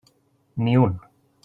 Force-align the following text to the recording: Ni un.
Ni 0.65 0.75
un. 0.87 0.99